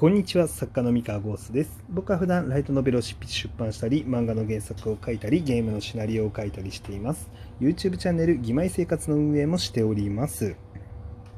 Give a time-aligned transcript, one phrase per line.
[0.00, 1.84] こんにちは作家の三河ゴースです。
[1.90, 7.30] 僕は普段ライトノベルを執筆出版したり漫画の原作を書いたりゲームのシナリオを書いたりしています。
[7.60, 10.56] YouTube チャンネル「義妹生活」の運営もしております、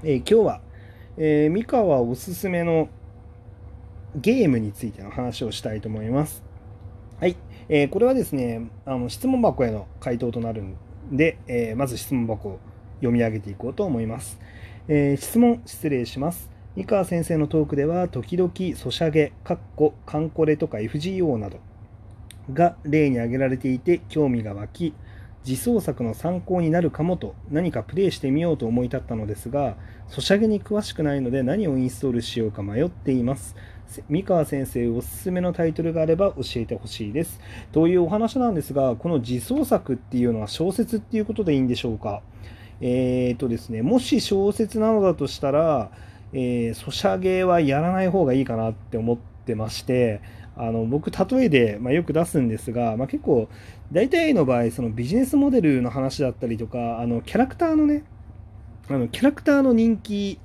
[0.04, 0.60] えー、今日は、
[1.16, 2.88] えー、三河おすすめの
[4.14, 6.44] ゲームについての話をしたいと思います。
[7.18, 7.34] はい、
[7.68, 10.76] えー、これはですねあの質問箱への回答となるん
[11.10, 12.60] で、えまず質問箱を
[13.00, 14.38] 読み上げていこうと思います、
[14.86, 16.52] え質問失礼します。
[16.74, 21.58] 三川先生のトークでは時々ソシャゲ、カッコ、カンコレとか FGO など
[22.54, 24.94] が例に挙げられていて興味が湧き
[25.46, 29.76] 自創作の参考になるかもと何かプレイしてみようと思い立ったのですが
[30.08, 33.54] ソシャゲに詳しくないので何をインストールしようか迷っています。
[34.08, 37.38] 三河先生おすすめのタイトルがあれば教えてほしいです。
[37.72, 42.22] というお話なんですがこの自創作っていうのは小説っていうことでいいんでしょうか？
[42.80, 45.90] えーとですねもし小説なのだとしたら
[46.32, 50.20] えー、ソシャゲはやらない方がいいかなって思ってまして
[50.56, 53.48] あの僕例えで、まあ、よく出すんですが、まあ、結構
[53.90, 58.04] 大体の場合そのビジネスモデルの話だったりとかあのキャラクターのね
[58.88, 60.38] あのキャラクターの人気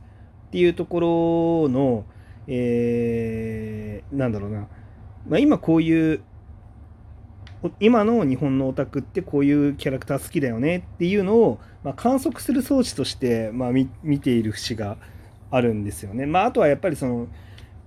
[0.47, 2.05] っていうところの、
[2.47, 4.67] えー、なんだろうな、
[5.27, 6.22] まあ、今こういう
[7.79, 13.88] 今の日本のオタクってこういうキャラクター好きだよねっていうのを、まあ、観測する装置として、まあ、見
[14.19, 14.97] ている節が
[15.52, 16.26] あるんですよね。
[16.26, 17.28] まあ、あとはやっぱりその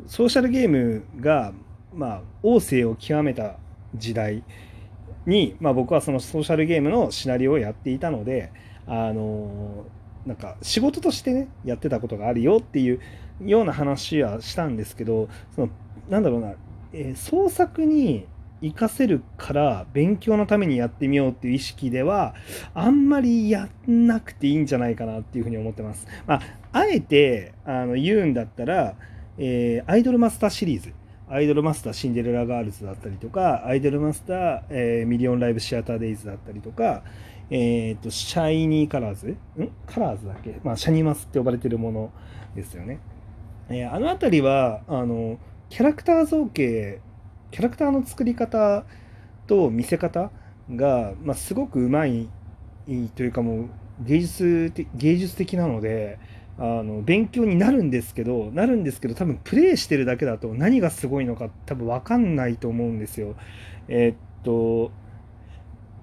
[0.06, 1.52] ソーシャルゲームが、
[1.94, 3.56] まあ、旺盛を極めた
[3.94, 4.42] 時代
[5.26, 8.52] に、まあ、僕はそのソーシャルゲームのシナリオをやっていたので
[8.86, 9.84] あの
[10.26, 13.00] なんか仕事としてねやってたことがあるよっていう
[13.44, 15.68] ような話はしたんですけどその
[16.08, 16.54] なんだろうな、
[16.92, 18.26] えー、創作に
[18.62, 22.34] 活かせるから勉強のためにやってみようっていう意識では
[22.74, 26.06] あんまりやんなくていいんじゃないかなっていうふうに思ってます。
[26.26, 26.40] まあ、
[26.72, 28.94] あえてあの言うんだったら、
[29.38, 30.92] えー、アイドルマスターシリーズ
[31.28, 37.04] アイドルマスターシンデレラガールズだったりとかアイドルマスター、えー、ミリオンライブシアターデイズだったりとか、
[37.50, 39.36] えーと、シャイニーカラーズん
[39.86, 42.10] カラーズだっけ、まあ、シャニマスって呼ばれてるもの
[42.56, 42.98] ですよね。
[43.68, 45.38] え、あの辺りはあの
[45.68, 47.00] キャラクター造形
[47.50, 48.84] キャラクターの作り方
[49.46, 50.30] と見せ方
[50.74, 52.28] が、まあ、すごくうまい
[53.14, 53.68] というかもう
[54.00, 56.18] 芸術芸術的なので
[56.58, 63.34] あの勉強になるんですけどなるんですけど多分プレイしてるだけだと何がすごいのか多分分かんないと思うんですよ。
[63.88, 64.92] えー、っと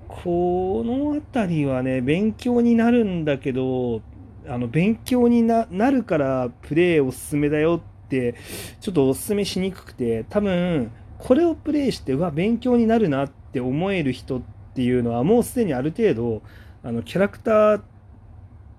[0.07, 4.01] この辺りはね勉強になるんだけど
[4.47, 8.35] あの勉強になるからプレイおすすめだよって
[8.79, 14.41] ちょっとおすすめしにくくて多分これをプレイしてうわ勉強になるなって思える人っ
[14.75, 16.41] ていうのはもうすでにある程度
[16.83, 17.81] あのキャラクター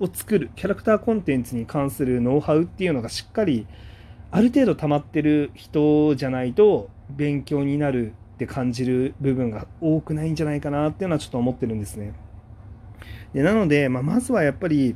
[0.01, 3.67] を作るキャラクターコンテンツに関するノウハウっていうのがしっかり
[4.31, 12.13] ある程度溜まってる人じゃないと勉強になるって感じる部分が多くないんじゃないかなっていうのはちょっと思ってるんですね。
[13.33, 14.95] でなので、まあ、まずはやっぱり、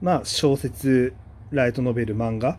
[0.00, 1.14] まあ、小説
[1.50, 2.58] ライトノベル漫画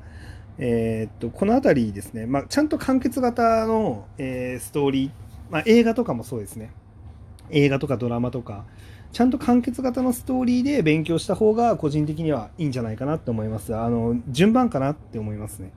[0.61, 5.11] え、っとこの辺りですね、まあ、ちゃんと完結型の、えー、ストーリー、
[5.49, 6.71] まあ、映画とかもそうですね。
[7.49, 8.63] 映画とかドラマとか。
[9.11, 13.75] ちゃんと完結型のストーリーで勉強した方が個人的にはいいんじゃないかなって思います。
[13.75, 15.73] あの順番かなって思いますね。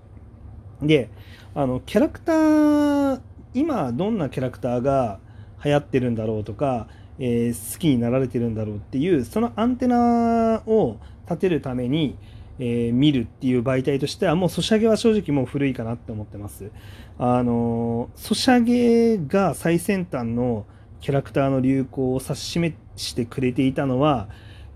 [0.83, 1.11] で
[1.55, 3.21] あのキャラクター
[3.55, 5.19] 今どんなキャラクターが
[5.65, 12.16] 流行ってるんだろうとか、えー、好きになられてるんだろうっていうそのアンテナを立てるために
[12.59, 16.70] えー、見るっていう媒体としてはもうソシャゲは正直もう古いかなって思ってます。
[17.19, 20.66] あのソシャゲが最先端の
[21.00, 24.28] キャラクターの流行を指し示してくれていたのは、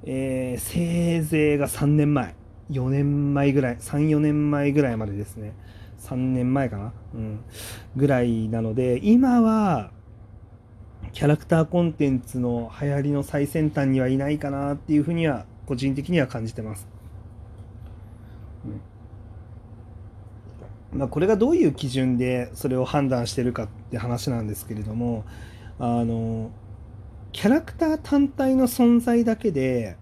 [0.04, 2.34] えー、せいぜいが3年前
[2.70, 5.54] 4年前ぐらい34年前ぐらいまでですね
[6.00, 7.40] 3年前かな、うん、
[7.96, 9.90] ぐらいなので今は
[11.12, 16.86] キャラクターコンテンツの流行りの最先端にはいないかなっていうふうには個人的には感じてます。
[20.92, 25.24] まあ、これがどういう基準でそれを判断してるかって話なんですけれども
[25.78, 26.50] あの
[27.32, 29.96] キャラクター単体の存在だけで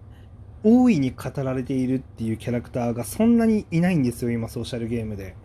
[0.63, 5.35] 大いに語られているっていうキャラクターがそんなにいないんですよ今ソーシャルゲームで。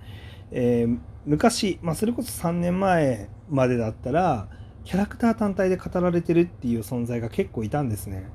[0.55, 4.49] えー、昔、まあ、それこそ3年前までだったら
[4.85, 8.29] キャラクター単体で語られてるっていう存在が結構いたんですね。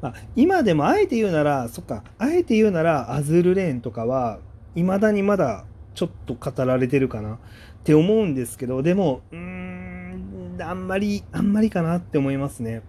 [0.00, 4.38] まあ、今でもあえて言うならそっかあえて言うならアズールレーンとかは
[4.74, 5.64] いまだにまだ
[5.94, 7.38] ちょっと語られてるかなっ
[7.84, 12.82] て思うんですけどでもうーんあんまりあんまりかなって思いますね。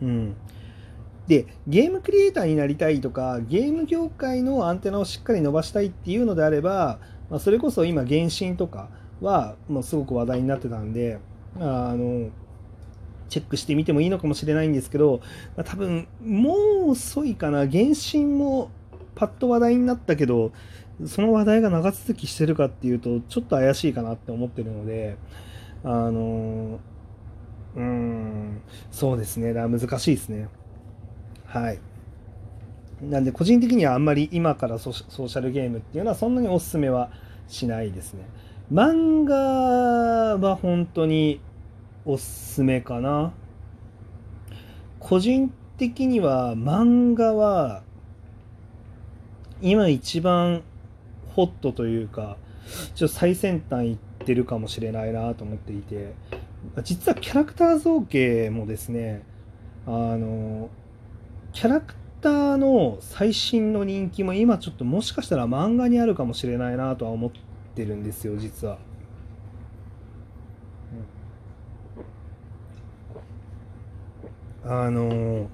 [0.00, 0.36] うん。
[1.26, 6.98] でゲームクリエイターになりたいとかゲーム業界のアンテナをしっかり伸ばしたいっていうのであれば
[7.32, 8.90] まあ、それこそ今原神とか
[9.22, 11.18] はもうすごく話題になってたんで
[11.58, 12.28] あの
[13.30, 15.22] チェックしてみてもいいのかもしれないんですけど、
[15.56, 16.54] まあ、多分も
[16.86, 17.60] う遅いかな。
[17.60, 18.70] 原神も
[19.14, 20.52] パッと話題になったけど
[21.06, 25.16] その話題が長続きしてるかっていうとちょっと怪しいかなって思ってるので
[25.84, 26.80] あの
[27.74, 29.52] うんそうですね。
[29.52, 30.48] だ難しいですね。
[31.46, 31.78] はい。
[33.02, 37.10] なんで個人的にはあんまり今からソーシャルゲームっていうのはそんなにおすすめは
[37.48, 38.24] しないですね。
[38.72, 39.36] 漫画
[40.36, 41.40] は本当に
[42.04, 43.32] おすすめかな。
[44.98, 47.82] 個人的には漫画は
[49.60, 50.62] 今一番
[51.34, 52.36] ホットというか
[52.94, 56.14] ちょっと最先端行ってるかもしれないなと思っていて
[56.84, 59.24] 実はキャラクター造形もですね
[59.86, 60.70] あの
[61.52, 67.30] キャラクターの最新の人気も今ちょっともしかしたら漫画にあるかもしれないなとは思っ
[67.74, 68.78] てるんですよ実は。
[74.64, 75.50] あの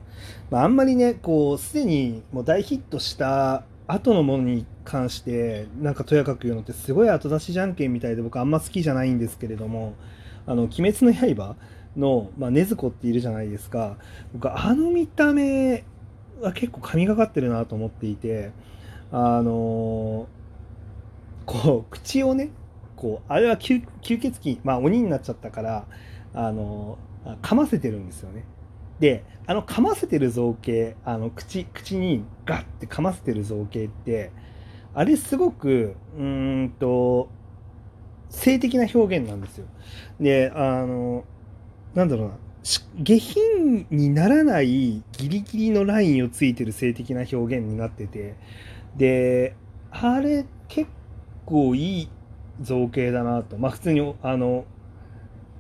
[0.50, 9.94] まあ、あんまりねこうすでにもう大ヒットした後のものに関してなんかとやかく言うのってすごい後出しじゃんけんみたいで僕あんま好きじゃないんですけれども
[10.46, 11.56] 「あの鬼滅の刃
[11.96, 13.96] の」まあ、禰豆子っているじゃないですか。
[14.34, 15.84] 僕あの見た目
[16.40, 18.52] は結構神がかってるなと思っていて
[19.10, 20.28] あの
[21.46, 22.50] こう口をね
[22.94, 25.86] こうあれは吸血鬼まあ鬼になっちゃったから
[26.34, 26.98] あの
[27.42, 28.44] 噛ませてるんですよね。
[29.00, 34.30] であの噛ませてる造形あの口口にガッて噛ませてる造形って
[34.94, 37.30] あれすごくうんと
[38.30, 39.66] 性的な表現なんですよ。
[40.20, 41.24] であの
[41.94, 42.34] なんだろうな。
[43.02, 48.34] 下品にならないギリギリのラインをついてる性的な表現になってて。
[48.96, 49.54] で
[49.90, 50.90] あれ結
[51.46, 52.10] 構いい
[52.60, 53.56] 造形だなと。
[53.56, 54.66] まあ普通にあの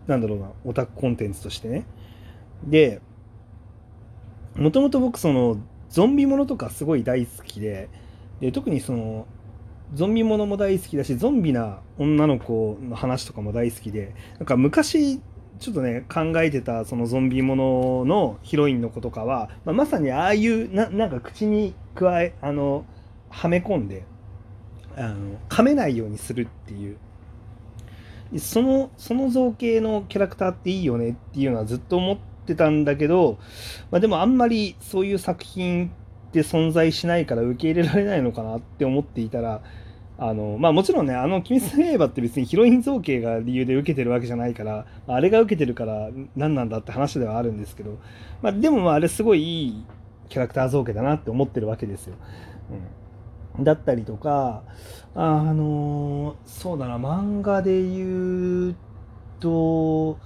[0.06, 0.50] なんだろうな。
[0.64, 1.84] オタクコンテンツとしてね。
[2.64, 3.00] で
[4.58, 5.56] もともと僕その
[5.88, 7.88] ゾンビものとかすごい大好きで
[8.40, 9.26] で特にその
[9.94, 15.20] ゾンビものも大好きだしゾンビな女の子の話とかも大好きでなんか昔
[15.60, 22.84] ちょっとね考えてたそのゾンビもののヒロインの子とかは、まあ、まさにああいうななんか口に加えあの
[23.30, 24.04] はめ込んで
[24.96, 26.98] あの噛めないようにするっていう。
[28.36, 32.22] そのその造形のキャラクターっていいよねっていうのはずっと思って
[32.54, 33.38] たんだけど、
[33.90, 35.90] まあ、でもあんまりそういう作品
[36.28, 39.62] って存在しないから受け入れられないのかなって思っていたら
[40.20, 47.98] あのまあもちろんねあの「鬼滅の刃」って別にヒロイン造形が理由で受けてるわけじゃないからあれが受けてるから何なんだって話ではあるんですけど、
[48.42, 49.84] まあ、でもまああれすごいいい
[50.28, 52.16] キャラクター造形だなって思ってるわけですよ。
[53.56, 54.62] うん、だったりとか
[55.14, 58.76] あのそうだな漫画で言う
[59.40, 60.18] と、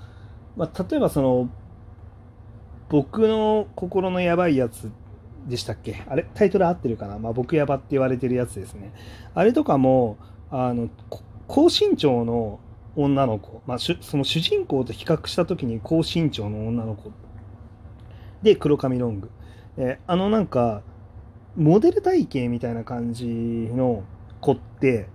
[0.57, 1.49] まあ、例えばその
[2.93, 4.91] 僕の心のやばいやつ
[5.49, 6.05] でしたっけ？
[6.07, 6.27] あれ？
[6.35, 8.93] タイトル合ってるかな、まあ、僕やばって言われてるやつですね。
[9.35, 10.19] あれとかも、
[10.51, 10.91] あの、
[11.49, 12.61] 高身長の
[12.95, 17.13] 女の子、まあ、その主人公と比較した時に高身長の女の子
[18.43, 19.31] で黒髪ロング。
[19.79, 20.83] えあのなんか、
[21.57, 24.05] モデル体型みたいな感じの
[24.43, 25.09] 子って、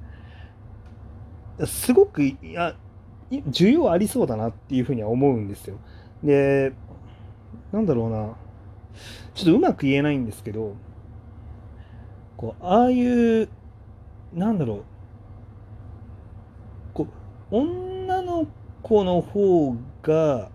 [1.63, 2.75] すごく、いや、
[3.29, 5.77] 需要ありそうだなっていうふうには思うんですよ。
[6.23, 6.73] で、
[7.71, 8.35] なんだろうな。
[9.33, 10.75] ちょっとうまく言えないんですけど、
[12.35, 13.49] こう、ああいう、
[14.33, 14.83] なんだろう、
[16.93, 17.07] こ
[17.51, 18.47] う、女の
[18.81, 20.49] 子の方が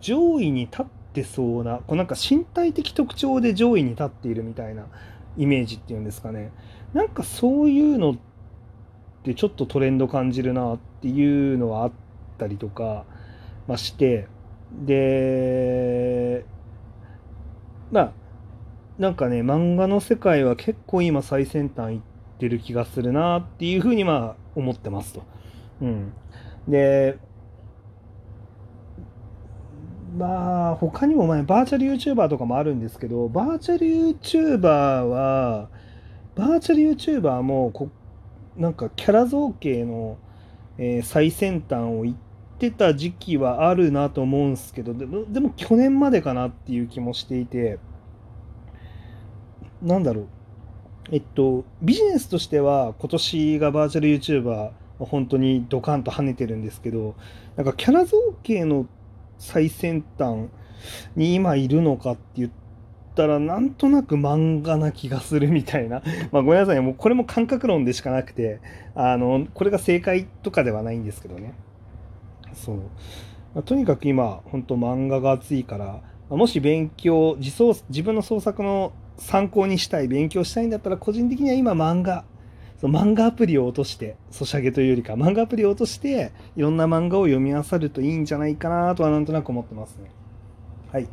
[0.00, 4.86] 上位に立ってそうな、こうなんか身体的特徴で上位に立っているみたいな
[5.36, 6.52] イメージっていうんですかね。
[6.92, 8.14] なんかそういうのっ
[9.24, 11.92] てちょっとトレンド感じるなっていうのはあっ
[12.38, 13.04] たりとか、
[13.66, 14.28] まあ、して、
[14.82, 16.44] で、
[17.90, 18.12] まあ
[18.98, 22.00] なんかね漫画の世界は結構今最先端行っ
[22.38, 25.22] てる気がするなっていうふうにまあ思ってますと。
[25.82, 26.12] うん、
[26.68, 27.18] で
[30.16, 34.68] まあ他にもまあバーチャル YouTuber とかもあるんですけどバーチャル YouTuber
[35.00, 35.68] は
[36.36, 37.90] バーチャル YouTuber もこ
[38.56, 40.16] なんかキャラ造形の、
[40.78, 42.18] えー、最先端を行っ
[42.70, 47.78] てた時期はあるなと思うんですけどでもでも去年までかなっていう気もしていて
[49.82, 50.26] なんだろう。
[51.12, 57.14] えっとビジネスとしては今年がバーチャル YouTuber 本当にドカンと跳ねてるんですけど
[57.56, 58.86] なんかキャラ造形の
[59.38, 60.48] 最先端
[61.14, 62.50] に今いるのかって言っ
[63.14, 66.02] ったらなんとなく漫画な気がするみたいな。
[66.32, 68.60] まあごめんなさいもうこれも感覚論でしかなくて
[68.94, 71.54] あのこれが正解とかではないんですけどね。
[72.54, 72.82] そう、ま
[73.60, 82.24] あ、とにかく今本当漫画が熱いからもし勉強自創自分の創作の参考にしたい勉強したいんだったら個人的には今漫画
[82.80, 90.10] その漫画アプリを落としてソシャゲというよりか漫画アプリを落としていろんな漫画を読み漁るといいんじゃないかなとはなんとなく思ってますね。
[90.90, 91.10] はい、うん、っ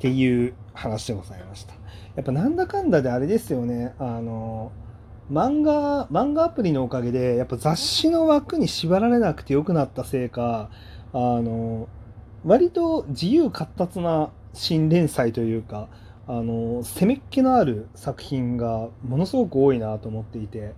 [0.00, 1.74] ていう話でございました。
[2.16, 3.94] やっぱなんだかんだであれですよね。
[3.98, 4.72] あの
[5.30, 10.70] 漫画漫画アプリのおかげでやっぱ雑誌の枠に縛られなくてよくなったせいか
[11.12, 11.88] あの
[12.44, 15.88] 割と自由闊達な新連載というか
[16.26, 20.74] あの攻めっ気のある作品がものすごく多いなと思っていて。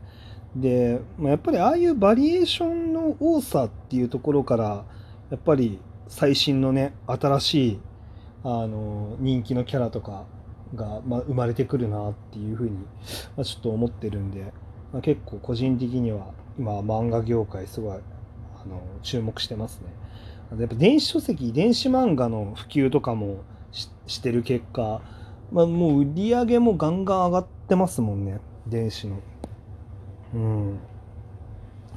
[0.57, 4.85] で、まあ、やっぱりああいうバリエーションの多さっていうところから
[5.31, 5.79] やっぱり
[6.09, 7.81] 最新のね新しい
[8.43, 10.25] あの人気のキャラとか
[10.75, 12.71] が、まあ、生まれてくるなっていうふうに、
[13.37, 14.53] まあ、ちょっと思ってるんで、
[14.93, 19.87] まあ、結構個人的には今漫画業界すごいあの注目してますね。
[20.59, 23.45] やっぱ電子書籍電子漫画の普及とかも
[24.07, 25.01] してる結果、
[25.53, 29.21] まあ、もう売り上げもガンガン上がってますもんね電子の。
[30.35, 30.79] うん。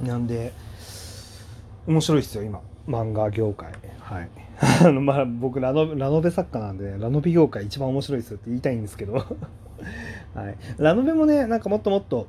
[0.02, 0.52] なんで
[1.86, 3.72] 面白いですよ今漫画業界。
[4.00, 4.28] はい。
[4.84, 9.14] あのまあ僕ラノラノベ作家なんで、ラノベ業界一番面白いですよって言いたいんですけど、
[10.34, 12.26] はい、ラノベもねなんかもっともっと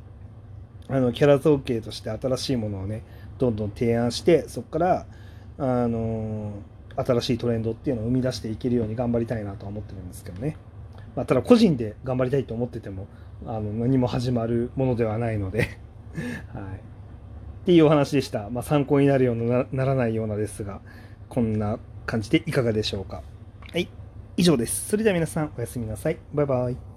[0.88, 3.04] あのキャラ造形として新しいものをね
[3.38, 5.06] どんどん提案してそこから
[5.58, 6.52] あの
[6.96, 10.58] 新しいトレンドっていうのを生み出していけるように頑張りたいなとは思ってるんですけどね、
[11.16, 13.08] まあ、ただ個人で頑張りたいと思ってても
[13.46, 15.80] あの何も始まるものではないので。
[16.54, 16.95] はい
[17.66, 20.82] っていうお話でした、まあ、参考になるようなならないようなですが
[21.30, 23.24] こんな感じでいかがでしょうか。
[23.72, 23.90] はい、
[24.38, 24.88] 以上です。
[24.88, 26.20] それでは皆さんおやすみなさい。
[26.32, 26.95] バイバイ。